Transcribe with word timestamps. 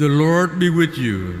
The 0.00 0.08
Lord 0.08 0.58
be 0.58 0.70
with 0.70 0.96
you. 0.96 1.38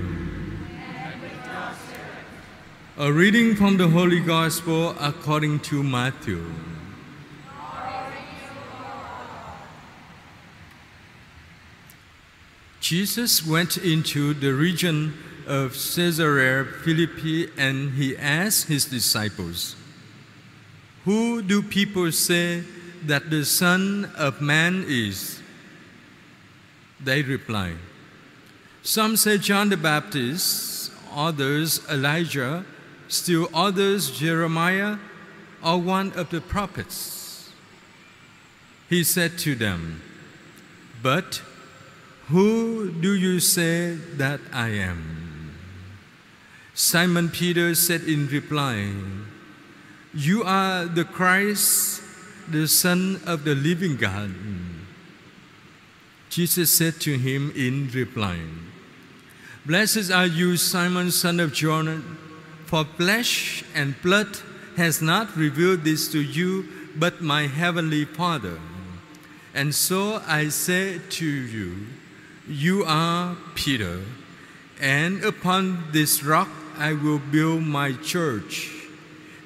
A 2.98 3.10
reading 3.10 3.56
from 3.56 3.78
the 3.78 3.88
Holy 3.88 4.20
Gospel 4.20 4.94
according 5.00 5.60
to 5.60 5.82
Matthew. 5.82 6.44
Jesus 12.82 13.46
went 13.46 13.78
into 13.78 14.34
the 14.34 14.52
region 14.52 15.14
of 15.46 15.72
Caesarea 15.72 16.66
Philippi 16.84 17.48
and 17.56 17.94
he 17.94 18.14
asked 18.14 18.68
his 18.68 18.84
disciples, 18.84 19.74
Who 21.06 21.40
do 21.40 21.62
people 21.62 22.12
say 22.12 22.64
that 23.06 23.30
the 23.30 23.46
Son 23.46 24.12
of 24.18 24.42
Man 24.42 24.84
is? 24.86 25.40
They 27.02 27.22
replied, 27.22 27.78
Some 28.82 29.16
say 29.16 29.36
John 29.36 29.68
the 29.68 29.76
Baptist, 29.76 30.92
others 31.14 31.80
Elijah, 31.90 32.64
still 33.08 33.48
others 33.52 34.10
Jeremiah, 34.10 34.96
or 35.62 35.78
one 35.78 36.12
of 36.12 36.30
the 36.30 36.40
prophets. 36.40 37.50
He 38.88 39.04
said 39.04 39.38
to 39.40 39.54
them, 39.54 40.02
But 41.02 41.42
who 42.28 42.90
do 42.90 43.14
you 43.14 43.38
say 43.38 43.94
that 44.16 44.40
I 44.52 44.68
am? 44.68 45.56
Simon 46.74 47.28
Peter 47.28 47.74
said 47.74 48.02
in 48.02 48.28
reply, 48.28 48.92
You 50.14 50.42
are 50.44 50.86
the 50.86 51.04
Christ, 51.04 52.02
the 52.48 52.66
Son 52.66 53.20
of 53.26 53.44
the 53.44 53.54
living 53.54 53.96
God. 53.96 54.34
Jesus 56.30 56.72
said 56.72 57.00
to 57.02 57.18
him 57.18 57.52
in 57.54 57.90
reply, 57.92 58.38
Blessed 59.66 60.10
are 60.10 60.26
you, 60.26 60.56
Simon, 60.56 61.10
son 61.10 61.38
of 61.38 61.52
John, 61.52 62.16
for 62.64 62.82
flesh 62.84 63.62
and 63.74 63.94
blood 64.00 64.38
has 64.78 65.02
not 65.02 65.36
revealed 65.36 65.84
this 65.84 66.10
to 66.12 66.18
you, 66.18 66.66
but 66.96 67.20
my 67.20 67.46
heavenly 67.46 68.06
Father. 68.06 68.58
And 69.52 69.74
so 69.74 70.22
I 70.26 70.48
say 70.48 70.98
to 71.10 71.26
you, 71.26 71.86
you 72.48 72.84
are 72.86 73.36
Peter, 73.54 74.00
and 74.80 75.22
upon 75.22 75.84
this 75.92 76.24
rock 76.24 76.48
I 76.78 76.94
will 76.94 77.18
build 77.18 77.62
my 77.62 77.92
church, 77.92 78.72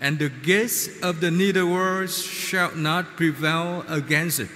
and 0.01 0.21
the 0.21 0.29
gates 0.29 1.03
of 1.03 1.21
the 1.21 1.33
netherworld 1.33 2.11
shall 2.11 2.75
not 2.77 3.17
prevail 3.17 3.85
against 3.89 4.39
it. 4.39 4.51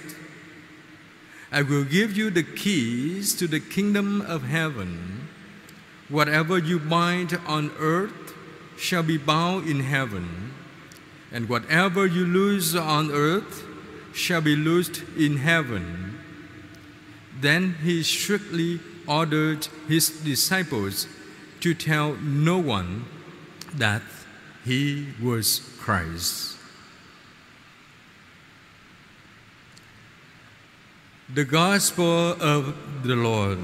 I 1.51 1.63
will 1.63 1.83
give 1.83 2.15
you 2.15 2.29
the 2.29 2.43
keys 2.43 3.35
to 3.35 3.47
the 3.47 3.59
kingdom 3.59 4.21
of 4.21 4.43
heaven. 4.43 5.18
Whatever 6.09 6.57
you 6.57 6.79
bind 6.79 7.39
on 7.45 7.71
earth 7.79 8.33
shall 8.77 9.03
be 9.03 9.17
bound 9.17 9.69
in 9.69 9.81
heaven, 9.81 10.53
and 11.31 11.47
whatever 11.47 12.05
you 12.05 12.25
loose 12.25 12.75
on 12.75 13.11
earth 13.11 13.63
shall 14.13 14.41
be 14.41 14.55
loosed 14.55 15.03
in 15.15 15.37
heaven. 15.37 16.19
Then 17.39 17.75
he 17.83 18.01
strictly 18.01 18.79
ordered 19.07 19.67
his 19.87 20.09
disciples 20.09 21.07
to 21.59 21.73
tell 21.73 22.13
no 22.15 22.57
one 22.57 23.05
that 23.75 24.01
he 24.65 25.07
was 25.21 25.61
Christ. 25.79 26.57
The 31.33 31.45
Gospel 31.45 32.31
of 32.41 32.75
the 33.03 33.15
Lord. 33.15 33.59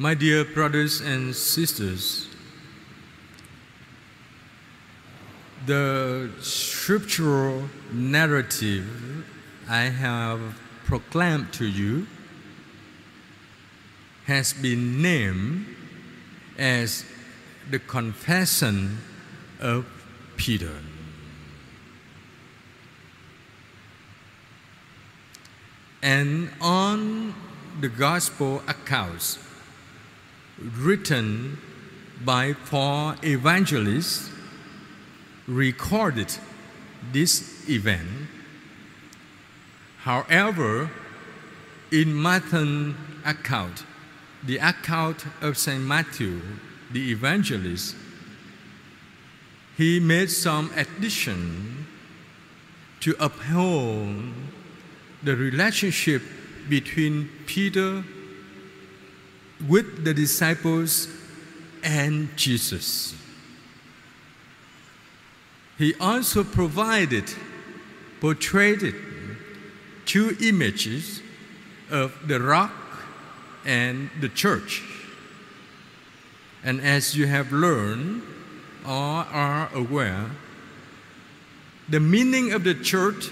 My 0.00 0.14
dear 0.14 0.46
brothers 0.46 1.02
and 1.02 1.36
sisters, 1.36 2.26
the 5.66 6.30
scriptural 6.40 7.68
narrative 7.92 9.26
I 9.68 9.82
have 9.82 10.40
proclaimed 10.86 11.52
to 11.52 11.66
you 11.66 12.06
has 14.24 14.54
been 14.54 15.02
named 15.02 15.66
as 16.56 17.04
the 17.70 17.78
confession 17.78 19.00
of 19.60 19.84
Peter. 20.38 20.78
And 26.02 26.48
on 26.58 27.34
the 27.82 27.90
gospel 27.90 28.62
accounts 28.66 29.38
written 30.60 31.58
by 32.24 32.52
four 32.52 33.16
evangelists 33.22 34.30
recorded 35.46 36.32
this 37.12 37.68
event. 37.68 38.08
However, 39.98 40.90
in 41.90 42.20
Matthew's 42.20 42.94
account, 43.24 43.84
the 44.44 44.58
account 44.58 45.24
of 45.40 45.58
St. 45.58 45.82
Matthew, 45.82 46.40
the 46.90 47.10
evangelist, 47.10 47.96
he 49.76 50.00
made 50.00 50.30
some 50.30 50.70
addition 50.76 51.86
to 53.00 53.16
uphold 53.18 54.32
the 55.22 55.36
relationship 55.36 56.22
between 56.68 57.28
Peter 57.46 58.04
with 59.68 60.04
the 60.04 60.14
disciples 60.14 61.08
and 61.82 62.34
Jesus. 62.36 63.14
He 65.78 65.94
also 65.94 66.44
provided, 66.44 67.24
portrayed 68.20 68.94
two 70.04 70.36
images 70.40 71.22
of 71.90 72.14
the 72.26 72.40
rock 72.40 72.72
and 73.64 74.10
the 74.20 74.28
church. 74.28 74.82
And 76.62 76.80
as 76.80 77.16
you 77.16 77.26
have 77.26 77.52
learned 77.52 78.22
or 78.84 78.90
are 78.92 79.70
aware, 79.74 80.30
the 81.88 82.00
meaning 82.00 82.52
of 82.52 82.64
the 82.64 82.74
church 82.74 83.30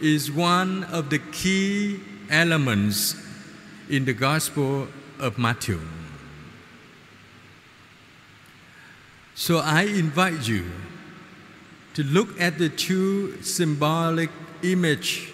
is 0.00 0.30
one 0.30 0.84
of 0.84 1.08
the 1.10 1.18
key 1.18 2.00
elements 2.28 3.16
in 3.88 4.04
the 4.04 4.12
Gospel 4.12 4.88
of 5.18 5.38
Matthew. 5.38 5.80
So 9.34 9.58
I 9.58 9.82
invite 9.82 10.48
you 10.48 10.64
to 11.94 12.02
look 12.02 12.40
at 12.40 12.58
the 12.58 12.68
two 12.68 13.40
symbolic 13.42 14.30
image, 14.62 15.32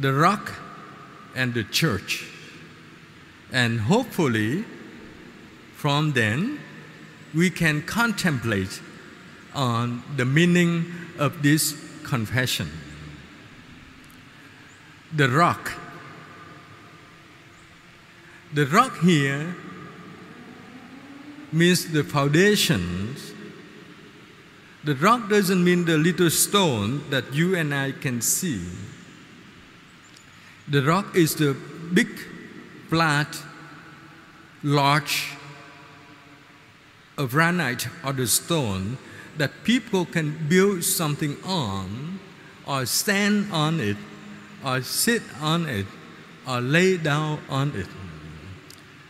the 0.00 0.12
rock 0.12 0.52
and 1.34 1.54
the 1.54 1.64
church. 1.64 2.24
And 3.52 3.80
hopefully 3.80 4.64
from 5.74 6.12
then 6.12 6.58
we 7.34 7.50
can 7.50 7.82
contemplate 7.82 8.80
on 9.54 10.02
the 10.16 10.24
meaning 10.24 10.86
of 11.18 11.42
this 11.42 11.76
confession. 12.04 12.68
The 15.14 15.28
rock 15.28 15.72
the 18.54 18.66
rock 18.66 18.98
here 19.00 19.54
means 21.52 21.90
the 21.92 22.04
foundations. 22.04 23.32
The 24.84 24.94
rock 24.94 25.28
doesn't 25.28 25.62
mean 25.62 25.84
the 25.84 25.98
little 25.98 26.30
stone 26.30 27.08
that 27.10 27.32
you 27.34 27.56
and 27.56 27.74
I 27.74 27.92
can 27.92 28.20
see. 28.20 28.60
The 30.68 30.82
rock 30.82 31.16
is 31.16 31.34
the 31.34 31.56
big, 31.92 32.08
flat, 32.88 33.42
large 34.62 35.32
of 37.16 37.30
granite 37.30 37.88
or 38.04 38.12
the 38.12 38.26
stone 38.26 38.98
that 39.36 39.64
people 39.64 40.04
can 40.04 40.48
build 40.48 40.84
something 40.84 41.36
on, 41.44 42.18
or 42.66 42.84
stand 42.86 43.52
on 43.52 43.80
it, 43.80 43.96
or 44.64 44.82
sit 44.82 45.22
on 45.40 45.66
it, 45.66 45.86
or 46.46 46.60
lay 46.60 46.96
down 46.96 47.40
on 47.48 47.72
it. 47.74 47.86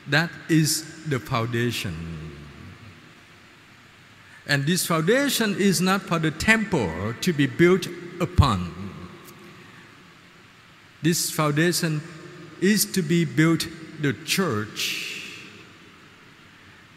That 0.08 0.30
is 0.48 1.04
the 1.06 1.18
foundation. 1.18 1.94
And 4.46 4.64
this 4.64 4.86
foundation 4.86 5.54
is 5.58 5.80
not 5.80 6.02
for 6.02 6.18
the 6.18 6.30
temple 6.30 7.14
to 7.20 7.32
be 7.32 7.46
built 7.46 7.86
upon. 8.18 8.72
This 11.02 11.30
foundation 11.30 12.00
is 12.60 12.86
to 12.92 13.02
be 13.02 13.24
built 13.24 13.68
the 14.00 14.14
church. 14.24 15.44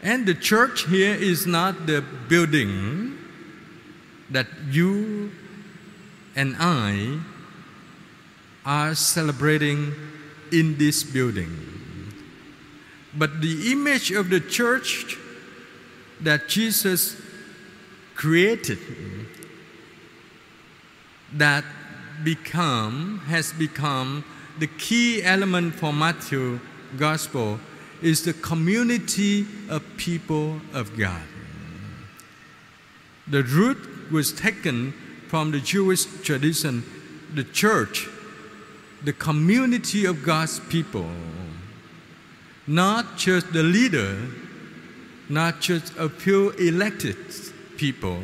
And 0.02 0.26
the 0.26 0.34
church 0.34 0.86
here 0.86 1.14
is 1.14 1.46
not 1.46 1.86
the 1.86 2.02
building 2.28 3.18
that 4.30 4.46
you 4.70 5.30
and 6.34 6.56
I 6.58 7.20
are 8.64 8.94
celebrating 8.94 9.92
in 10.50 10.78
this 10.78 11.04
building. 11.04 11.71
But 13.14 13.40
the 13.40 13.72
image 13.72 14.10
of 14.10 14.30
the 14.30 14.40
church 14.40 15.16
that 16.20 16.48
Jesus 16.48 17.20
created 18.14 18.78
that 21.34 21.64
become 22.24 23.18
has 23.26 23.52
become 23.52 24.24
the 24.58 24.66
key 24.66 25.22
element 25.22 25.74
for 25.74 25.92
Matthew 25.92 26.60
gospel 26.96 27.58
is 28.02 28.22
the 28.24 28.34
community 28.34 29.46
of 29.68 29.82
people 29.96 30.60
of 30.72 30.96
God. 30.96 31.22
The 33.26 33.42
root 33.42 34.10
was 34.10 34.32
taken 34.32 34.92
from 35.28 35.52
the 35.52 35.60
Jewish 35.60 36.04
tradition, 36.22 36.84
the 37.34 37.44
church, 37.44 38.08
the 39.02 39.12
community 39.12 40.04
of 40.04 40.22
God's 40.22 40.60
people, 40.60 41.08
not 42.66 43.16
just 43.16 43.52
the 43.52 43.62
leader, 43.62 44.16
not 45.28 45.60
just 45.60 45.96
a 45.96 46.08
few 46.08 46.50
elected 46.50 47.16
people, 47.76 48.20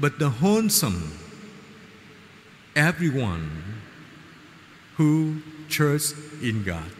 but 0.00 0.18
the 0.18 0.28
wholesome, 0.28 1.12
everyone 2.74 3.50
who 4.96 5.40
trusts 5.68 6.14
in 6.42 6.64
God. 6.64 6.90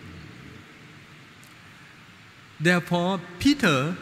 Therefore, 2.61 3.21
Peter, 3.39 3.97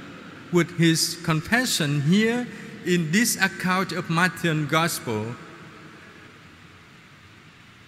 with 0.52 0.76
his 0.76 1.16
confession 1.24 2.02
here 2.02 2.46
in 2.84 3.10
this 3.10 3.40
account 3.40 3.92
of 3.92 4.10
Matthew 4.10 4.66
Gospel, 4.66 5.34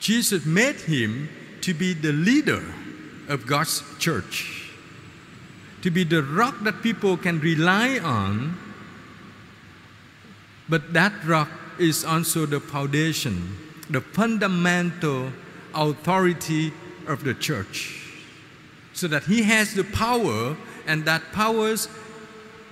Jesus 0.01 0.47
made 0.47 0.77
him 0.77 1.29
to 1.61 1.75
be 1.75 1.93
the 1.93 2.13
leader 2.13 2.63
of 3.29 3.47
God's 3.47 3.83
church, 3.99 4.71
to 5.83 5.91
be 5.91 6.05
the 6.05 6.23
rock 6.23 6.61
that 6.63 6.83
people 6.83 7.17
can 7.17 7.41
rely 7.41 7.99
on, 7.99 8.57
but 10.69 10.93
that 10.93 11.13
rock 11.25 11.51
is 11.79 12.05
also 12.05 12.47
the 12.47 12.61
foundation, 12.61 13.57
the 13.91 14.01
fundamental 14.01 15.33
authority 15.75 16.73
of 17.07 17.25
the 17.25 17.35
church. 17.35 17.99
So 18.93 19.09
that 19.09 19.25
he 19.25 19.43
has 19.43 19.75
the 19.75 19.85
power, 19.85 20.57
and 20.87 21.05
that 21.05 21.23
powers 21.33 21.89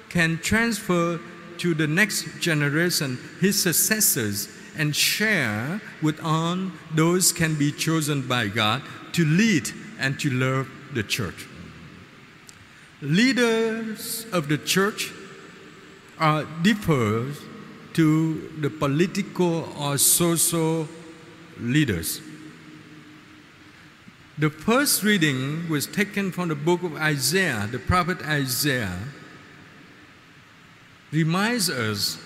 can 0.09 0.39
transfer 0.39 1.19
to 1.59 1.75
the 1.75 1.87
next 1.87 2.41
generation, 2.41 3.19
his 3.41 3.61
successors, 3.61 4.49
and 4.77 4.95
share 4.95 5.81
with 6.01 6.21
on 6.21 6.73
those 6.95 7.33
can 7.33 7.55
be 7.55 7.73
chosen 7.73 8.27
by 8.27 8.49
God 8.49 8.83
to 9.13 9.25
lead 9.25 9.71
and 10.01 10.19
to 10.19 10.31
love 10.31 10.69
the 10.95 11.03
church. 11.03 11.47
Leaders 13.03 14.27
of 14.33 14.49
the 14.49 14.59
church 14.59 15.13
are 16.19 16.45
differ 16.63 17.27
to 17.93 18.51
the 18.61 18.71
political 18.71 19.69
or 19.79 19.97
social 19.99 20.89
leaders. 21.61 22.21
The 24.39 24.51
first 24.51 25.03
reading 25.03 25.69
was 25.69 25.87
taken 25.87 26.33
from 26.33 26.49
the 26.49 26.55
book 26.55 26.83
of 26.83 26.97
Isaiah, 26.97 27.69
the 27.71 27.79
prophet 27.79 28.23
Isaiah, 28.23 28.99
reminds 31.13 31.69
us 31.69 32.19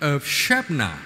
of 0.00 0.22
Shebna, 0.24 0.98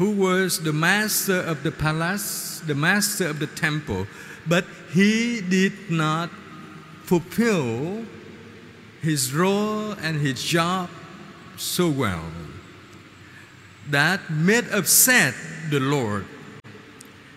who 0.00 0.12
was 0.12 0.60
the 0.60 0.72
master 0.72 1.42
of 1.42 1.62
the 1.62 1.70
palace, 1.70 2.62
the 2.66 2.74
master 2.74 3.28
of 3.28 3.38
the 3.38 3.46
temple, 3.46 4.06
but 4.46 4.64
he 4.94 5.42
did 5.42 5.74
not 5.90 6.30
fulfill 7.04 8.06
his 9.02 9.34
role 9.34 9.92
and 10.00 10.18
his 10.18 10.42
job 10.42 10.88
so 11.58 11.90
well. 11.90 12.24
That 13.90 14.30
made 14.30 14.64
upset 14.72 15.34
the 15.68 15.80
Lord. 15.80 16.24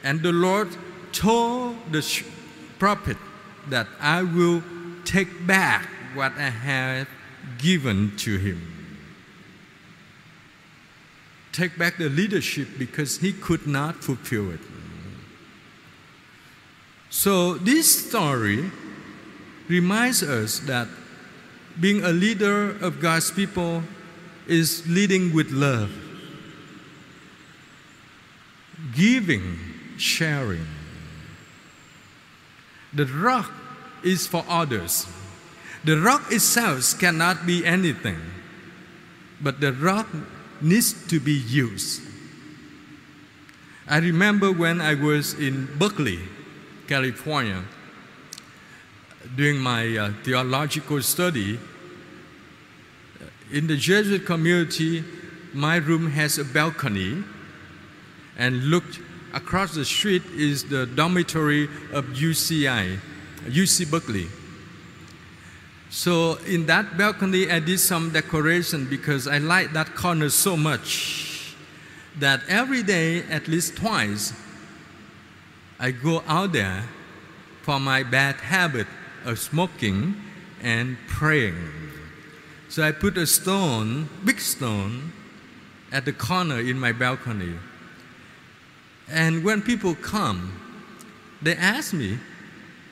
And 0.01 0.21
the 0.21 0.31
Lord 0.31 0.69
told 1.11 1.75
the 1.91 2.23
prophet 2.79 3.17
that 3.67 3.87
I 3.99 4.23
will 4.23 4.63
take 5.03 5.45
back 5.45 5.89
what 6.15 6.31
I 6.37 6.49
have 6.49 7.09
given 7.57 8.15
to 8.19 8.37
him. 8.37 8.72
Take 11.53 11.77
back 11.77 11.97
the 11.97 12.09
leadership 12.09 12.67
because 12.79 13.19
he 13.19 13.31
could 13.31 13.67
not 13.67 14.03
fulfill 14.03 14.51
it. 14.51 14.59
So, 17.11 17.53
this 17.53 18.09
story 18.09 18.71
reminds 19.67 20.23
us 20.23 20.59
that 20.61 20.87
being 21.79 22.03
a 22.03 22.09
leader 22.11 22.71
of 22.83 22.99
God's 22.99 23.29
people 23.29 23.83
is 24.47 24.83
leading 24.87 25.31
with 25.31 25.51
love, 25.51 25.91
giving, 28.95 29.59
sharing. 29.97 30.65
The 32.93 33.05
rock 33.05 33.51
is 34.03 34.25
for 34.25 34.43
others. 34.49 35.07
The 35.83 35.99
rock 35.99 36.31
itself 36.31 36.99
cannot 36.99 37.45
be 37.45 37.63
anything, 37.63 38.19
but 39.39 39.61
the 39.61 39.71
rock 39.71 40.07
needs 40.63 41.07
to 41.07 41.19
be 41.19 41.33
used. 41.33 42.01
I 43.87 43.97
remember 43.97 44.51
when 44.51 44.79
I 44.79 44.95
was 44.95 45.33
in 45.33 45.67
Berkeley, 45.77 46.19
California, 46.87 47.63
during 49.35 49.59
my 49.59 49.97
uh, 49.97 50.11
theological 50.23 51.01
study, 51.01 51.59
in 53.51 53.67
the 53.67 53.77
Jesuit 53.77 54.25
community, 54.25 55.03
my 55.53 55.75
room 55.77 56.09
has 56.09 56.39
a 56.39 56.45
balcony, 56.45 57.23
and 58.37 58.63
looked 58.63 58.99
across 59.33 59.75
the 59.75 59.85
street 59.85 60.23
is 60.33 60.63
the 60.63 60.85
dormitory 60.85 61.65
of 61.91 62.05
UCI, 62.05 62.99
UC 63.45 63.91
Berkeley. 63.91 64.27
So 65.93 66.39
in 66.47 66.65
that 66.65 66.97
balcony, 66.97 67.51
I 67.51 67.59
did 67.59 67.79
some 67.79 68.09
decoration 68.09 68.87
because 68.89 69.27
I 69.27 69.37
like 69.37 69.73
that 69.73 69.93
corner 69.93 70.29
so 70.29 70.57
much 70.57 71.53
that 72.17 72.41
every 72.49 72.81
day, 72.81 73.21
at 73.29 73.47
least 73.47 73.77
twice, 73.77 74.33
I 75.79 75.91
go 75.91 76.23
out 76.25 76.51
there 76.51 76.83
for 77.61 77.79
my 77.79 78.01
bad 78.01 78.37
habit 78.37 78.87
of 79.23 79.37
smoking 79.37 80.15
and 80.63 80.97
praying. 81.07 81.61
So 82.69 82.81
I 82.81 82.91
put 82.91 83.15
a 83.15 83.27
stone, 83.27 84.09
big 84.25 84.39
stone, 84.39 85.13
at 85.91 86.05
the 86.05 86.13
corner 86.13 86.59
in 86.59 86.79
my 86.79 86.91
balcony. 86.91 87.53
And 89.07 89.43
when 89.43 89.61
people 89.61 89.93
come, 89.93 90.59
they 91.39 91.55
ask 91.55 91.93
me, 91.93 92.17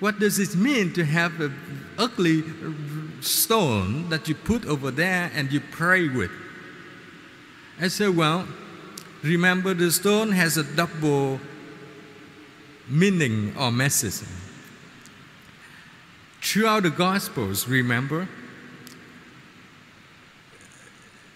what 0.01 0.19
does 0.19 0.39
it 0.39 0.55
mean 0.55 0.91
to 0.93 1.05
have 1.05 1.39
an 1.39 1.53
ugly 1.97 2.43
stone 3.21 4.09
that 4.09 4.27
you 4.27 4.33
put 4.33 4.65
over 4.65 4.89
there 4.89 5.31
and 5.35 5.51
you 5.51 5.61
pray 5.61 6.09
with? 6.09 6.31
I 7.79 7.87
said, 7.87 8.17
well, 8.17 8.47
remember 9.21 9.75
the 9.75 9.91
stone 9.91 10.31
has 10.31 10.57
a 10.57 10.63
double 10.63 11.39
meaning 12.89 13.55
or 13.55 13.71
message. 13.71 14.27
Throughout 16.41 16.81
the 16.81 16.89
Gospels, 16.89 17.67
remember, 17.67 18.27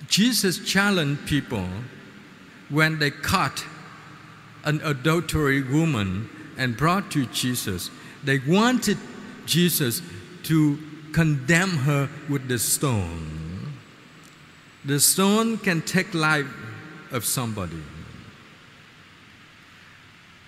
Jesus 0.08 0.58
challenged 0.58 1.28
people 1.28 1.68
when 2.70 2.98
they 2.98 3.12
caught 3.12 3.64
an 4.64 4.82
adultery 4.84 5.62
woman 5.62 6.30
and 6.58 6.76
brought 6.76 7.12
to 7.12 7.28
Jesus. 7.28 7.92
They 8.26 8.40
wanted 8.40 8.98
Jesus 9.46 10.02
to 10.44 10.80
condemn 11.14 11.78
her 11.78 12.10
with 12.28 12.48
the 12.48 12.60
stone. 12.60 13.74
The 14.84 15.00
stone 15.00 15.58
can 15.58 15.82
take 15.82 16.14
life 16.14 16.48
of 17.12 17.24
somebody. 17.24 17.82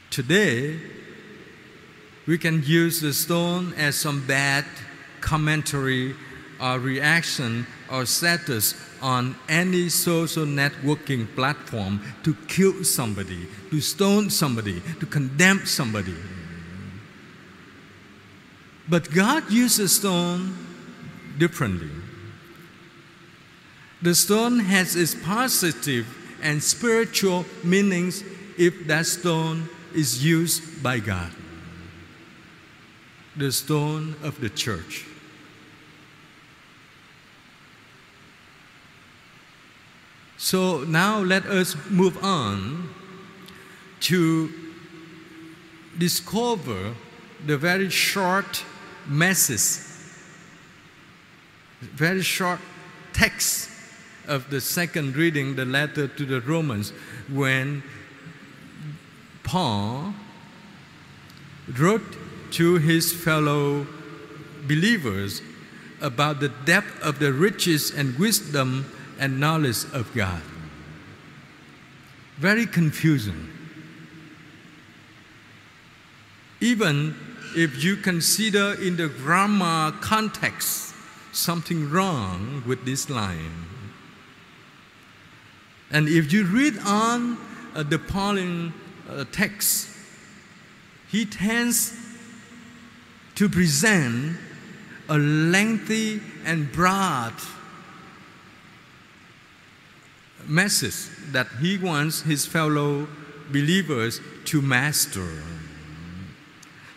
Today, 0.10 0.80
we 2.26 2.38
can 2.38 2.64
use 2.64 3.00
the 3.00 3.14
stone 3.14 3.74
as 3.78 3.96
some 3.96 4.26
bad 4.26 4.66
commentary 5.22 6.16
or 6.60 6.80
reaction 6.80 7.66
or 7.92 8.06
status 8.06 8.76
on 9.02 9.36
any 9.48 9.90
social 9.90 10.46
networking 10.46 11.34
platform 11.36 12.02
to 12.24 12.36
kill 12.48 12.84
somebody, 12.84 13.48
to 13.70 13.80
stone 13.80 14.30
somebody, 14.30 14.82
to 15.00 15.06
condemn 15.06 15.66
somebody. 15.66 16.16
But 18.90 19.12
God 19.12 19.52
uses 19.52 19.96
stone 19.96 20.56
differently. 21.38 21.92
The 24.02 24.16
stone 24.16 24.60
has 24.60 24.96
its 24.96 25.16
positive 25.16 26.08
and 26.42 26.62
spiritual 26.64 27.46
meanings 27.64 28.24
if 28.58 28.88
that 28.88 29.06
stone 29.08 29.70
is 29.94 30.24
used 30.24 30.82
by 30.84 31.00
God. 31.00 31.32
The 33.36 33.52
stone 33.52 34.16
of 34.24 34.40
the 34.40 34.50
church. 34.50 35.06
So 40.38 40.84
now 40.84 41.20
let 41.20 41.46
us 41.46 41.76
move 41.90 42.24
on 42.24 42.90
to 44.02 44.52
discover 45.98 46.94
the 47.46 47.58
very 47.58 47.90
short 47.90 48.64
message, 49.08 49.86
very 51.82 52.22
short 52.22 52.60
text 53.14 53.70
of 54.28 54.50
the 54.50 54.62
second 54.62 55.16
reading, 55.16 55.56
the 55.56 55.66
letter 55.66 56.08
to 56.08 56.26
the 56.26 56.42
Romans, 56.42 56.92
when 57.32 57.84
Paul 59.44 60.14
wrote 61.78 62.18
to 62.52 62.76
his 62.76 63.14
fellow 63.14 63.88
believers 64.68 65.42
about 66.02 66.40
the 66.40 66.50
depth 66.66 67.02
of 67.02 67.20
the 67.20 67.34
riches 67.34 67.92
and 67.92 68.18
wisdom 68.20 68.92
and 69.20 69.40
knowledge 69.40 69.84
of 69.94 70.14
God. 70.14 70.42
Very 72.38 72.66
confusing. 72.66 73.50
Even 76.60 77.16
if 77.56 77.84
you 77.84 77.96
consider 77.96 78.74
in 78.82 78.98
the 78.98 79.08
grammar 79.08 79.92
context 80.02 80.94
something 81.32 81.90
wrong 81.90 82.64
with 82.66 82.86
this 82.86 83.10
line. 83.10 83.66
And 85.92 86.08
if 86.08 86.34
you 86.34 86.46
read 86.46 86.78
on 86.86 87.38
uh, 87.76 87.84
the 87.84 88.00
Pauline 88.00 88.74
uh, 89.10 89.24
text, 89.32 89.90
he 91.10 91.26
tends 91.26 91.96
to 93.36 93.48
present 93.48 94.38
a 95.10 95.18
lengthy 95.18 96.22
and 96.44 96.72
broad 96.72 97.34
message 100.46 101.10
that 101.32 101.48
he 101.62 101.78
wants 101.78 102.22
his 102.22 102.46
fellow 102.46 103.08
believers 103.52 104.20
to 104.46 104.62
master. 104.62 105.28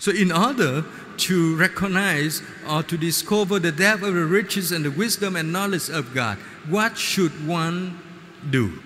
So, 0.00 0.10
in 0.10 0.32
order 0.32 0.82
to 1.18 1.56
recognize 1.56 2.42
or 2.66 2.82
to 2.84 2.96
discover 2.96 3.58
the 3.58 3.70
depth 3.70 4.02
of 4.02 4.14
the 4.14 4.24
riches 4.24 4.72
and 4.72 4.82
the 4.82 4.90
wisdom 4.90 5.36
and 5.36 5.52
knowledge 5.52 5.90
of 5.90 6.14
God, 6.14 6.38
what 6.68 6.96
should 6.96 7.46
one 7.46 8.00
do? 8.48 8.80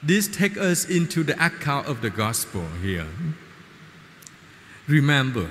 This 0.00 0.28
takes 0.28 0.56
us 0.56 0.84
into 0.88 1.24
the 1.24 1.34
account 1.44 1.88
of 1.88 2.00
the 2.00 2.10
gospel 2.10 2.64
here. 2.80 3.08
Remember, 4.86 5.50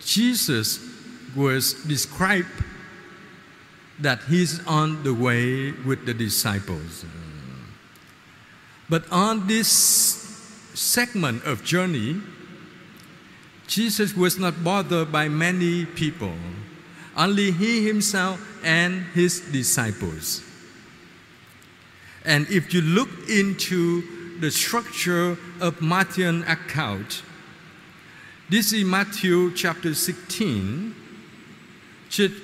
Jesus 0.00 0.80
was 1.36 1.74
described 1.84 2.48
that 4.00 4.20
he's 4.24 4.66
on 4.66 5.04
the 5.04 5.14
way 5.14 5.70
with 5.70 6.06
the 6.06 6.14
disciples. 6.14 7.04
But 8.88 9.04
on 9.12 9.46
this 9.46 10.25
segment 10.76 11.42
of 11.44 11.64
journey, 11.64 12.20
Jesus 13.66 14.14
was 14.14 14.38
not 14.38 14.62
bothered 14.62 15.10
by 15.10 15.28
many 15.28 15.86
people, 15.86 16.34
only 17.16 17.50
he 17.50 17.86
himself 17.86 18.38
and 18.62 19.02
his 19.14 19.40
disciples. 19.40 20.44
And 22.24 22.46
if 22.50 22.74
you 22.74 22.82
look 22.82 23.08
into 23.28 24.38
the 24.40 24.50
structure 24.50 25.38
of 25.60 25.80
Matthew 25.80 26.42
account, 26.46 27.22
this 28.50 28.72
is 28.72 28.84
Matthew 28.84 29.52
chapter 29.54 29.94
16. 29.94 30.94
just 32.10 32.34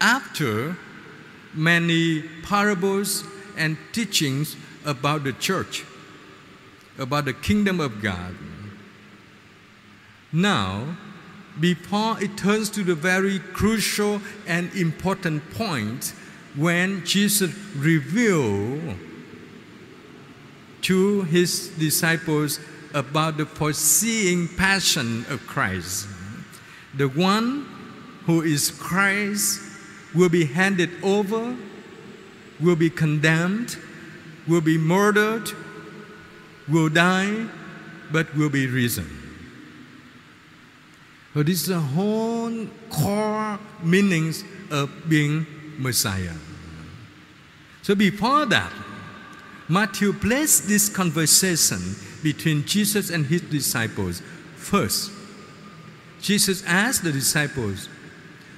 After 0.00 0.76
many 1.54 2.22
parables 2.42 3.24
and 3.56 3.76
teachings 3.92 4.56
about 4.84 5.24
the 5.24 5.32
church, 5.32 5.84
about 6.98 7.24
the 7.24 7.32
kingdom 7.32 7.80
of 7.80 8.02
God. 8.02 8.34
Now, 10.32 10.96
before 11.60 12.22
it 12.22 12.36
turns 12.36 12.70
to 12.70 12.82
the 12.82 12.94
very 12.94 13.38
crucial 13.38 14.20
and 14.46 14.74
important 14.74 15.50
point 15.52 16.14
when 16.56 17.04
Jesus 17.04 17.54
revealed 17.76 18.96
to 20.82 21.22
his 21.22 21.68
disciples 21.78 22.58
about 22.94 23.36
the 23.36 23.46
foreseeing 23.46 24.48
passion 24.48 25.24
of 25.28 25.46
Christ. 25.46 26.08
The 26.94 27.08
one 27.08 27.66
who 28.26 28.42
is 28.42 28.70
Christ 28.70 29.60
will 30.14 30.28
be 30.28 30.44
handed 30.44 30.90
over, 31.02 31.56
will 32.60 32.76
be 32.76 32.90
condemned, 32.90 33.78
will 34.46 34.60
be 34.60 34.76
murdered, 34.76 35.50
will 36.68 36.88
die, 36.88 37.46
but 38.10 38.34
will 38.36 38.50
be 38.50 38.66
risen. 38.66 39.06
So 41.34 41.42
this 41.42 41.62
is 41.62 41.68
the 41.68 41.80
whole 41.80 42.66
core 42.90 43.58
meanings 43.82 44.44
of 44.70 44.90
being 45.08 45.46
Messiah. 45.78 46.34
So 47.82 47.94
before 47.94 48.46
that, 48.46 48.72
Matthew 49.68 50.12
placed 50.12 50.68
this 50.68 50.88
conversation 50.88 51.96
between 52.22 52.64
Jesus 52.64 53.10
and 53.10 53.26
his 53.26 53.40
disciples. 53.40 54.22
First, 54.56 55.10
Jesus 56.20 56.62
asked 56.66 57.02
the 57.02 57.12
disciples, 57.12 57.88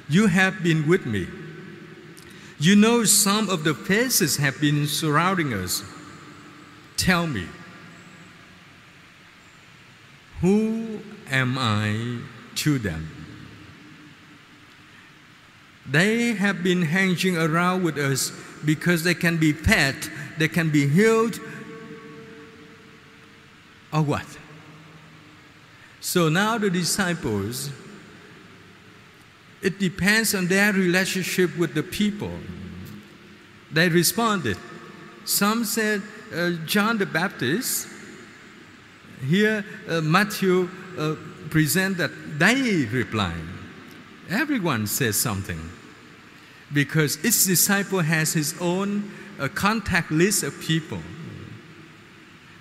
You 0.09 0.27
have 0.27 0.63
been 0.63 0.89
with 0.89 1.07
me. 1.07 1.29
You 2.59 2.77
know 2.77 3.05
some 3.05 3.49
of 3.49 3.65
the 3.65 3.75
faces 3.75 4.37
have 4.37 4.61
been 4.61 4.87
surrounding 4.87 5.55
us. 5.55 5.83
Tell 6.97 7.27
me, 7.27 7.47
who 10.45 11.01
am 11.31 11.57
I 11.57 12.19
to 12.57 12.79
them? 12.79 13.09
They 15.91 16.35
have 16.35 16.63
been 16.63 16.83
hanging 16.83 17.39
around 17.39 17.83
with 17.83 17.97
us 17.97 18.31
because 18.63 19.05
they 19.05 19.15
can 19.15 19.39
be 19.39 19.55
pet, 19.55 20.11
they 20.37 20.49
can 20.49 20.69
be 20.69 20.87
healed 20.87 21.41
or 23.91 24.03
what? 24.03 24.27
So 26.03 26.29
now 26.29 26.59
the 26.59 26.69
disciples, 26.69 27.71
it 29.63 29.79
depends 29.79 30.35
on 30.35 30.49
their 30.49 30.75
relationship 30.75 31.57
with 31.57 31.73
the 31.73 31.83
people. 31.83 32.39
They 33.73 33.89
responded. 33.89 34.59
Some 35.25 35.65
said 35.65 36.03
uh, 36.37 36.51
John 36.67 36.99
the 36.99 37.07
Baptist. 37.07 37.94
Here, 39.29 39.65
uh, 39.89 40.01
Matthew 40.01 40.69
uh, 40.99 41.17
present 41.51 41.97
that 41.99 42.11
they 42.39 42.85
reply. 42.87 43.35
Everyone 44.31 44.87
says 44.87 45.17
something 45.17 45.61
because 46.73 47.19
each 47.25 47.45
disciple 47.45 48.01
has 48.01 48.33
his 48.33 48.55
own 48.61 49.11
a 49.39 49.49
contact 49.49 50.11
list 50.11 50.43
of 50.43 50.59
people. 50.61 51.01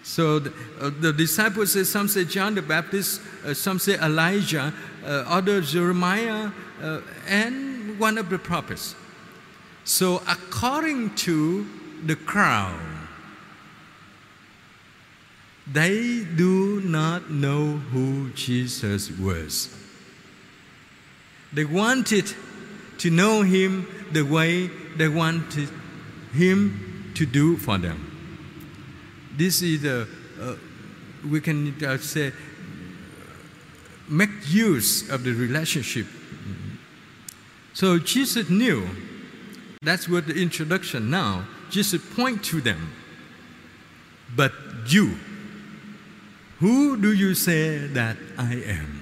So 0.04 0.40
the, 0.40 0.54
uh, 0.82 0.92
the 1.00 1.14
disciples 1.14 1.74
say, 1.74 1.84
some 1.84 2.08
say 2.08 2.26
John 2.26 2.56
the 2.56 2.62
Baptist, 2.62 3.22
uh, 3.46 3.54
some 3.54 3.80
say 3.80 3.98
Elijah, 4.00 4.74
uh, 5.06 5.24
others 5.28 5.72
Jeremiah, 5.72 6.52
uh, 6.82 7.02
and 7.28 7.98
one 7.98 8.18
of 8.18 8.30
the 8.30 8.38
prophets. 8.38 8.96
So 9.86 10.22
according 10.28 11.16
to 11.16 11.66
the 12.06 12.16
crowd, 12.16 12.80
they 15.72 16.24
do 16.36 16.82
not 16.82 17.32
know 17.32 17.78
who 17.92 18.30
Jesus 18.32 19.10
was. 19.12 19.74
They 21.54 21.66
wanted 21.66 22.34
to 23.00 23.10
know 23.10 23.44
him 23.44 23.88
the 24.12 24.24
way 24.24 24.68
they 24.98 25.08
wanted 25.08 25.70
him 26.34 27.12
to 27.16 27.26
do 27.26 27.58
for 27.58 27.78
them. 27.78 28.10
This 29.38 29.62
is 29.62 29.82
the, 29.82 30.08
uh, 30.42 30.56
we 31.30 31.42
can 31.42 31.74
uh, 31.84 31.98
say, 31.98 32.32
make 34.10 34.30
use 34.48 35.10
of 35.10 35.24
the 35.24 35.32
relationship. 35.32 36.08
So 37.74 37.98
Jesus 38.00 38.50
knew. 38.50 38.88
That's 39.82 40.08
what 40.08 40.28
the 40.28 40.42
introduction 40.42 41.10
now. 41.10 41.46
Jesus 41.70 42.02
point 42.16 42.44
to 42.46 42.62
them. 42.62 42.94
But 44.36 44.54
you, 44.88 45.18
who 46.64 46.96
do 46.96 47.12
you 47.12 47.36
say 47.36 47.78
that 47.88 48.16
I 48.38 48.54
am? 48.54 49.02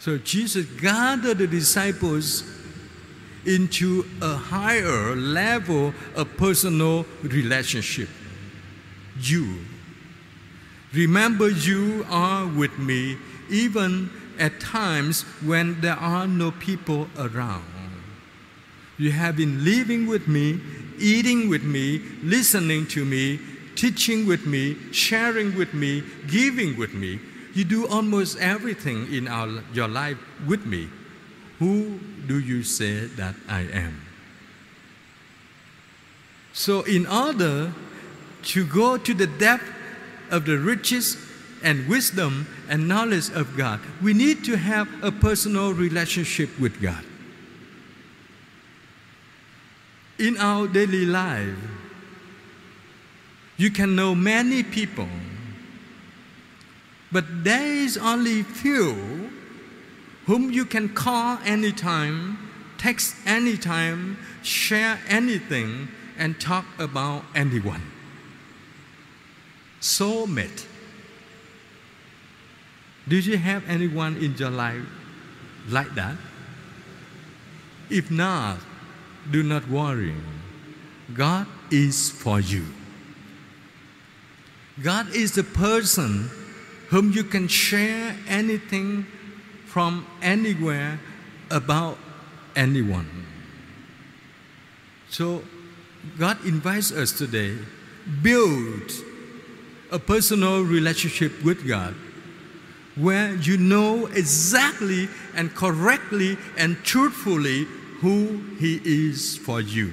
So 0.00 0.18
Jesus 0.18 0.66
gathered 0.66 1.38
the 1.38 1.46
disciples 1.46 2.42
into 3.46 4.04
a 4.20 4.34
higher 4.34 5.14
level 5.14 5.94
of 6.16 6.36
personal 6.36 7.06
relationship. 7.22 8.08
You. 9.20 9.58
Remember, 10.92 11.48
you 11.48 12.04
are 12.10 12.48
with 12.48 12.76
me 12.76 13.16
even 13.48 14.10
at 14.40 14.58
times 14.58 15.22
when 15.40 15.80
there 15.82 15.94
are 15.94 16.26
no 16.26 16.50
people 16.50 17.06
around. 17.16 17.62
You 18.98 19.12
have 19.12 19.36
been 19.36 19.64
living 19.64 20.08
with 20.08 20.26
me, 20.26 20.60
eating 20.98 21.48
with 21.48 21.62
me, 21.62 22.02
listening 22.24 22.88
to 22.88 23.04
me, 23.04 23.38
teaching 23.80 24.26
with 24.26 24.44
me, 24.44 24.76
sharing 24.92 25.56
with 25.56 25.72
me, 25.72 26.02
giving 26.28 26.76
with 26.76 26.92
me. 26.92 27.18
You 27.54 27.64
do 27.64 27.88
almost 27.88 28.38
everything 28.38 29.10
in 29.10 29.26
our, 29.26 29.48
your 29.72 29.88
life 29.88 30.18
with 30.46 30.66
me. 30.66 30.90
Who 31.60 31.98
do 32.26 32.38
you 32.38 32.62
say 32.62 33.06
that 33.16 33.34
I 33.48 33.62
am? 33.72 34.02
So, 36.52 36.82
in 36.82 37.06
order 37.06 37.72
to 38.52 38.66
go 38.66 38.98
to 38.98 39.14
the 39.14 39.26
depth 39.26 39.64
of 40.30 40.44
the 40.44 40.58
riches 40.58 41.16
and 41.64 41.88
wisdom 41.88 42.48
and 42.68 42.86
knowledge 42.86 43.30
of 43.30 43.56
God, 43.56 43.80
we 44.02 44.12
need 44.12 44.44
to 44.44 44.58
have 44.58 44.88
a 45.02 45.10
personal 45.10 45.72
relationship 45.72 46.50
with 46.60 46.82
God. 46.82 47.02
In 50.18 50.36
our 50.36 50.68
daily 50.68 51.06
life, 51.06 51.56
you 53.60 53.70
can 53.70 53.94
know 53.94 54.14
many 54.14 54.62
people, 54.62 55.06
but 57.12 57.44
there 57.44 57.66
is 57.66 57.98
only 57.98 58.42
few 58.42 59.28
whom 60.24 60.50
you 60.50 60.64
can 60.64 60.88
call 60.88 61.36
anytime, 61.44 62.38
text 62.78 63.14
anytime, 63.26 64.16
share 64.42 64.98
anything, 65.08 65.88
and 66.16 66.40
talk 66.40 66.64
about 66.78 67.22
anyone. 67.34 67.82
Soulmate. 69.82 70.64
Do 73.06 73.18
you 73.18 73.36
have 73.36 73.62
anyone 73.68 74.16
in 74.16 74.34
your 74.38 74.48
life 74.48 74.86
like 75.68 75.94
that? 75.96 76.16
If 77.90 78.10
not, 78.10 78.56
do 79.30 79.42
not 79.42 79.68
worry. 79.68 80.14
God 81.12 81.46
is 81.70 82.08
for 82.08 82.40
you. 82.40 82.64
God 84.82 85.14
is 85.14 85.32
the 85.32 85.44
person 85.44 86.30
whom 86.88 87.12
you 87.12 87.24
can 87.24 87.48
share 87.48 88.16
anything 88.28 89.06
from 89.66 90.06
anywhere 90.22 90.98
about 91.50 91.98
anyone. 92.56 93.08
So, 95.08 95.42
God 96.18 96.44
invites 96.44 96.92
us 96.92 97.12
today 97.12 97.56
build 98.22 98.90
a 99.92 99.98
personal 99.98 100.62
relationship 100.62 101.44
with 101.44 101.66
God 101.66 101.94
where 102.96 103.34
you 103.36 103.56
know 103.56 104.06
exactly 104.06 105.08
and 105.34 105.54
correctly 105.54 106.36
and 106.56 106.76
truthfully 106.82 107.64
who 108.00 108.42
He 108.58 108.80
is 108.84 109.36
for 109.36 109.60
you. 109.60 109.92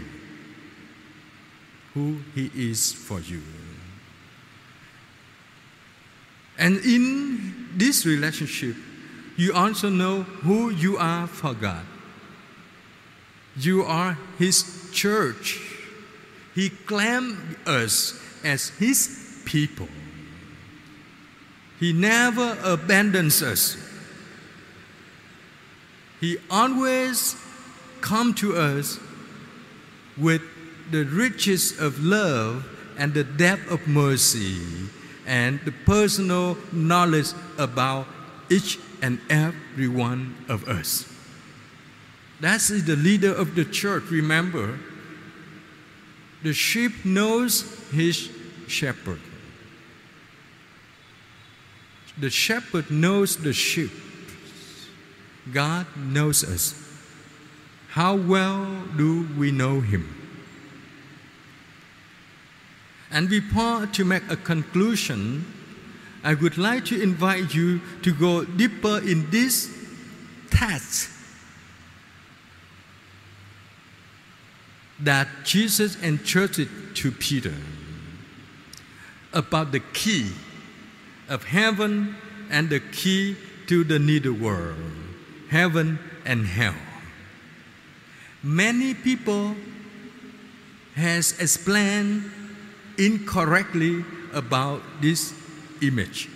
Who 1.93 2.19
He 2.33 2.51
is 2.55 2.93
for 2.93 3.19
you. 3.19 3.41
And 6.57 6.77
in 6.79 7.69
this 7.75 8.05
relationship, 8.05 8.75
you 9.35 9.53
also 9.53 9.89
know 9.89 10.23
who 10.23 10.71
you 10.71 10.97
are 10.97 11.27
for 11.27 11.53
God. 11.53 11.85
You 13.55 13.83
are 13.83 14.17
His 14.39 14.89
church. 14.91 15.61
He 16.55 16.69
claimed 16.69 17.57
us 17.67 18.19
as 18.43 18.69
His 18.69 19.41
people. 19.45 19.87
He 21.79 21.93
never 21.93 22.57
abandons 22.63 23.43
us. 23.43 23.77
He 26.19 26.37
always 26.49 27.35
come 28.01 28.33
to 28.35 28.55
us 28.55 28.99
with 30.17 30.41
the 30.89 31.03
riches 31.03 31.79
of 31.79 32.03
love 32.03 32.65
and 32.97 33.13
the 33.13 33.23
depth 33.23 33.69
of 33.69 33.87
mercy 33.87 34.59
and 35.27 35.59
the 35.65 35.71
personal 35.71 36.57
knowledge 36.71 37.33
about 37.57 38.07
each 38.49 38.79
and 39.01 39.19
every 39.29 39.87
one 39.87 40.35
of 40.47 40.67
us. 40.67 41.05
That 42.39 42.55
is 42.55 42.85
the 42.85 42.95
leader 42.95 43.33
of 43.33 43.53
the 43.53 43.65
church, 43.65 44.05
remember. 44.09 44.79
The 46.43 46.53
sheep 46.53 47.03
knows 47.03 47.61
his 47.91 48.29
shepherd. 48.67 49.19
The 52.19 52.29
shepherd 52.29 52.89
knows 52.89 53.37
the 53.37 53.53
sheep. 53.53 53.91
God 55.51 55.85
knows 55.95 56.43
us. 56.43 56.73
How 57.89 58.15
well 58.15 58.65
do 58.95 59.27
we 59.37 59.51
know 59.51 59.81
him? 59.81 60.26
And 63.11 63.29
before 63.29 63.87
to 63.87 64.05
make 64.05 64.23
a 64.29 64.35
conclusion, 64.35 65.45
I 66.23 66.33
would 66.33 66.57
like 66.57 66.85
to 66.85 67.01
invite 67.01 67.53
you 67.53 67.79
to 68.01 68.13
go 68.13 68.43
deeper 68.43 68.99
in 68.99 69.29
this 69.29 69.73
text 70.49 71.09
that 74.99 75.27
Jesus 75.43 76.01
entrusted 76.01 76.69
to 76.95 77.11
Peter 77.11 77.53
about 79.33 79.71
the 79.71 79.79
key 79.79 80.31
of 81.29 81.43
heaven 81.43 82.15
and 82.49 82.69
the 82.69 82.79
key 82.79 83.35
to 83.67 83.83
the 83.83 83.99
nether 83.99 84.33
world, 84.33 84.77
heaven 85.49 85.99
and 86.25 86.45
hell. 86.45 86.75
Many 88.41 88.93
people 88.93 89.55
has 90.95 91.39
explained 91.39 92.31
incorrectly 92.97 94.03
about 94.33 94.81
this 95.01 95.33
image. 95.81 96.29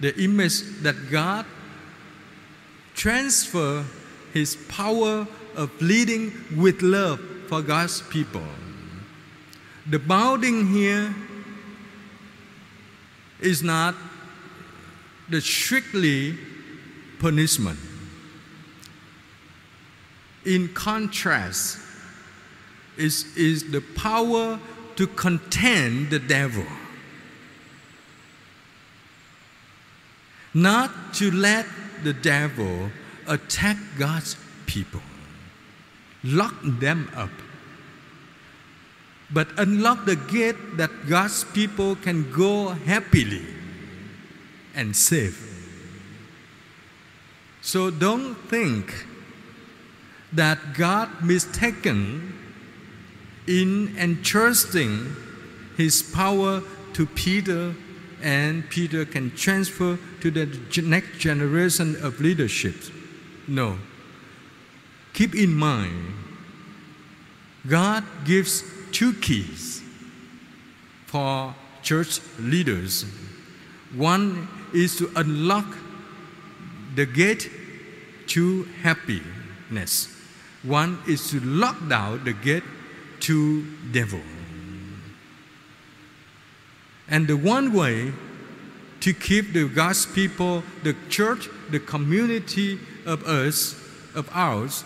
The 0.00 0.18
image 0.22 0.62
that 0.82 1.10
God 1.10 1.46
transfer 2.94 3.84
his 4.32 4.56
power 4.68 5.26
of 5.56 5.70
leading 5.82 6.32
with 6.56 6.82
love 6.82 7.20
for 7.48 7.62
God's 7.62 8.02
people. 8.02 8.46
The 9.86 9.98
bounding 9.98 10.68
here 10.72 11.14
is 13.40 13.62
not 13.62 13.94
the 15.28 15.40
strictly 15.40 16.38
punishment. 17.18 17.78
In 20.44 20.68
contrast, 20.68 21.78
is 22.96 23.70
the 23.70 23.82
power 23.96 24.58
to 24.96 25.06
contain 25.06 26.08
the 26.10 26.18
devil. 26.18 26.66
Not 30.52 31.14
to 31.14 31.30
let 31.30 31.66
the 32.02 32.12
devil 32.12 32.90
attack 33.26 33.76
God's 33.98 34.36
people, 34.66 35.02
lock 36.24 36.54
them 36.62 37.10
up, 37.14 37.30
but 39.32 39.48
unlock 39.58 40.04
the 40.06 40.16
gate 40.16 40.76
that 40.76 40.90
God's 41.08 41.44
people 41.44 41.94
can 41.96 42.30
go 42.32 42.70
happily 42.70 43.46
and 44.74 44.96
safe. 44.96 45.46
So 47.62 47.90
don't 47.90 48.34
think 48.48 49.06
that 50.32 50.74
God 50.74 51.22
mistaken 51.22 52.39
in 53.50 53.96
entrusting 53.98 55.16
his 55.76 56.02
power 56.02 56.62
to 56.92 57.04
Peter 57.04 57.74
and 58.22 58.68
Peter 58.70 59.04
can 59.04 59.34
transfer 59.34 59.98
to 60.20 60.30
the 60.30 60.46
next 60.82 61.18
generation 61.18 61.96
of 62.02 62.20
leadership. 62.20 62.76
No. 63.48 63.78
Keep 65.14 65.34
in 65.34 65.52
mind, 65.52 66.14
God 67.66 68.04
gives 68.24 68.62
two 68.92 69.14
keys 69.14 69.82
for 71.06 71.54
church 71.82 72.20
leaders. 72.38 73.04
One 73.96 74.46
is 74.72 74.96
to 74.98 75.10
unlock 75.16 75.76
the 76.94 77.06
gate 77.06 77.50
to 78.28 78.68
happiness. 78.82 80.16
One 80.62 80.98
is 81.08 81.30
to 81.30 81.40
lock 81.40 81.88
down 81.88 82.22
the 82.22 82.32
gate 82.32 82.62
to 83.20 83.64
devil. 83.92 84.20
And 87.08 87.26
the 87.26 87.36
one 87.36 87.72
way 87.72 88.12
to 89.00 89.12
keep 89.12 89.52
the 89.52 89.68
God's 89.68 90.06
people, 90.06 90.62
the 90.82 90.94
church, 91.08 91.48
the 91.70 91.80
community 91.80 92.78
of 93.06 93.24
us, 93.24 93.74
of 94.14 94.28
ours, 94.32 94.84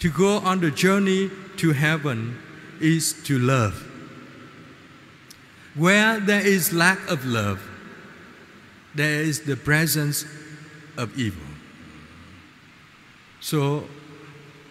to 0.00 0.10
go 0.10 0.38
on 0.38 0.60
the 0.60 0.70
journey 0.70 1.30
to 1.58 1.72
heaven 1.72 2.36
is 2.80 3.12
to 3.24 3.38
love. 3.38 3.88
Where 5.74 6.18
there 6.18 6.44
is 6.44 6.72
lack 6.72 7.08
of 7.08 7.24
love, 7.24 7.62
there 8.94 9.22
is 9.22 9.42
the 9.42 9.56
presence 9.56 10.24
of 10.96 11.16
evil. 11.18 11.46
So 13.40 13.88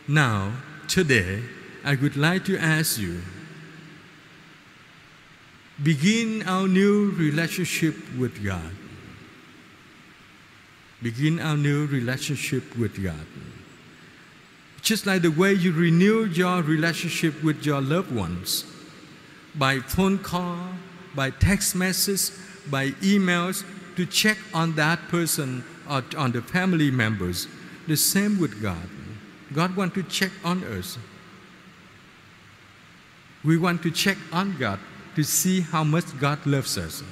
now, 0.08 0.52
today, 0.88 1.44
I 1.84 1.96
would 1.96 2.16
like 2.16 2.46
to 2.46 2.58
ask 2.58 3.00
you 3.00 3.22
begin 5.82 6.44
our 6.48 6.68
new 6.68 7.12
relationship 7.12 7.96
with 8.18 8.44
God. 8.44 8.72
Begin 11.02 11.40
our 11.40 11.58
new 11.58 11.88
relationship 11.88 12.78
with 12.78 13.02
God. 13.02 13.26
Just 14.84 15.08
like 15.08 15.24
the 15.24 15.32
way 15.32 15.54
you 15.54 15.72
renew 15.72 16.26
your 16.26 16.62
relationship 16.62 17.44
with 17.44 17.66
your 17.66 17.82
loved 17.82 18.14
ones 18.14 18.66
by 19.56 19.80
phone 19.80 20.20
call, 20.20 20.58
by 21.16 21.32
text 21.32 21.76
message, 21.76 22.36
by 22.70 22.90
emails 23.02 23.64
to 23.96 24.06
check 24.06 24.38
on 24.54 24.76
that 24.76 25.00
person 25.10 25.64
or 25.90 26.04
on 26.16 26.32
the 26.32 26.42
family 26.42 26.92
members. 26.92 27.48
The 27.88 27.98
same 27.98 28.40
with 28.40 28.62
God. 28.62 28.88
God 29.54 29.76
wants 29.76 29.96
to 29.96 30.04
check 30.04 30.32
on 30.44 30.64
us. 30.64 30.98
We 33.44 33.58
want 33.58 33.82
to 33.84 33.92
check 33.92 34.18
on 34.32 34.58
God 34.58 34.80
to 35.16 35.24
see 35.24 35.62
how 35.62 35.84
much 35.84 36.18
God 36.20 36.46
loves 36.46 36.78
us. 36.78 37.04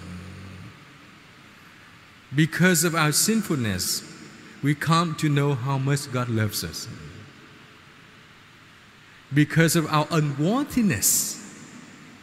Because 2.35 2.83
of 2.83 2.95
our 2.95 3.11
sinfulness, 3.11 4.03
we 4.61 4.75
come 4.75 5.15
to 5.15 5.29
know 5.29 5.55
how 5.55 5.77
much 5.77 6.11
God 6.11 6.29
loves 6.29 6.63
us. 6.63 6.87
Because 9.33 9.75
of 9.75 9.87
our 9.87 10.07
unworthiness, 10.11 11.35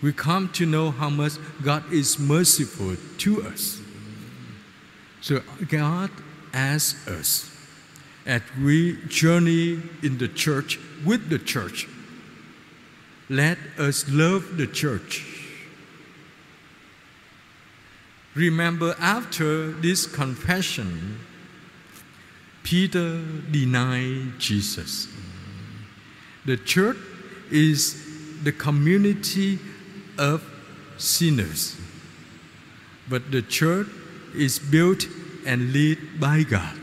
we 0.03 0.13
come 0.13 0.51
to 0.51 0.67
know 0.67 0.91
how 0.91 1.09
much 1.09 1.33
God 1.63 1.93
is 1.93 2.19
merciful 2.19 2.97
to 3.19 3.43
us. 3.43 3.81
So 5.21 5.41
God 5.69 6.11
asks 6.53 7.09
us 7.09 7.51
as 8.27 8.43
we 8.63 8.99
journey 9.07 9.81
in 10.03 10.19
the 10.19 10.29
church 10.29 10.79
with 11.05 11.29
the 11.31 11.39
church, 11.39 11.89
let 13.29 13.59
us 13.79 14.09
love 14.09 14.57
the 14.57 14.67
church 14.67 15.37
Remember, 18.37 18.95
after 19.01 19.73
this 19.73 20.07
confession, 20.07 21.19
Peter 22.63 23.19
denied 23.51 24.39
Jesus. 24.39 25.09
The 26.45 26.59
church 26.59 26.99
is 27.51 27.97
the 28.45 28.53
community 28.53 29.59
of 30.19 30.45
sinners, 30.99 31.81
but 33.09 33.31
the 33.31 33.41
church 33.41 33.89
is 34.35 34.59
built 34.59 35.07
and 35.47 35.73
led 35.73 36.21
by 36.21 36.43
God 36.43 36.77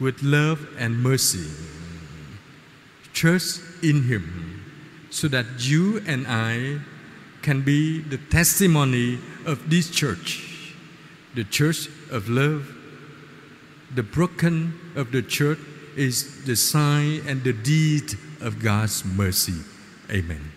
with 0.00 0.24
love 0.24 0.66
and 0.76 1.00
mercy. 1.00 1.48
Trust 3.12 3.62
in 3.80 4.02
Him 4.02 4.59
so 5.10 5.28
that 5.28 5.46
you 5.58 6.02
and 6.06 6.26
I 6.26 6.80
can 7.42 7.62
be 7.62 8.00
the 8.00 8.18
testimony 8.18 9.18
of 9.44 9.68
this 9.68 9.90
church, 9.90 10.74
the 11.34 11.44
church 11.44 11.88
of 12.10 12.28
love. 12.28 12.76
The 13.92 14.04
broken 14.04 14.78
of 14.94 15.10
the 15.10 15.22
church 15.22 15.58
is 15.96 16.44
the 16.44 16.54
sign 16.54 17.22
and 17.26 17.42
the 17.42 17.52
deed 17.52 18.14
of 18.40 18.62
God's 18.62 19.04
mercy. 19.04 19.64
Amen. 20.10 20.52